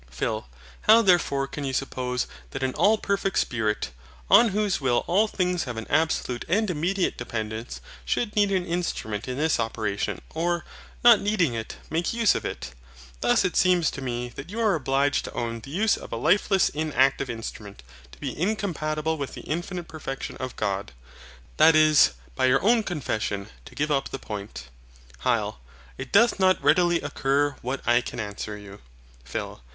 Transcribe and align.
PHIL. 0.09 0.47
How 0.89 1.03
therefore 1.03 1.45
can 1.45 1.63
you 1.63 1.73
suppose 1.73 2.25
that 2.49 2.63
an 2.63 2.73
All 2.73 2.97
perfect 2.97 3.37
Spirit, 3.37 3.91
on 4.31 4.47
whose 4.47 4.81
Will 4.81 5.03
all 5.05 5.27
things 5.27 5.65
have 5.65 5.77
an 5.77 5.85
absolute 5.91 6.43
and 6.47 6.67
immediate 6.71 7.19
dependence, 7.19 7.81
should 8.03 8.35
need 8.35 8.51
an 8.51 8.65
instrument 8.65 9.27
in 9.27 9.37
his 9.37 9.59
operations, 9.59 10.21
or, 10.33 10.65
not 11.03 11.21
needing 11.21 11.53
it, 11.53 11.75
make 11.91 12.13
use 12.15 12.33
of 12.33 12.45
it? 12.45 12.73
Thus 13.19 13.45
it 13.45 13.55
seems 13.55 13.91
to 13.91 14.01
me 14.01 14.29
that 14.29 14.49
you 14.49 14.59
are 14.59 14.73
obliged 14.73 15.25
to 15.25 15.33
own 15.33 15.59
the 15.59 15.69
use 15.69 15.97
of 15.97 16.11
a 16.11 16.17
lifeless 16.17 16.69
inactive 16.69 17.29
instrument 17.29 17.83
to 18.11 18.19
be 18.19 18.35
incompatible 18.35 19.19
with 19.19 19.35
the 19.35 19.41
infinite 19.41 19.87
perfection 19.87 20.35
of 20.37 20.55
God; 20.55 20.93
that 21.57 21.75
is, 21.75 22.13
by 22.35 22.47
your 22.47 22.63
own 22.65 22.81
confession, 22.81 23.49
to 23.65 23.75
give 23.75 23.91
up 23.91 24.09
the 24.09 24.17
point. 24.17 24.67
HYL. 25.23 25.57
It 25.99 26.11
doth 26.11 26.39
not 26.39 26.59
readily 26.63 27.01
occur 27.01 27.55
what 27.61 27.87
I 27.87 28.01
can 28.01 28.19
answer 28.19 28.57
you. 28.57 28.79
PHIL. 29.23 29.61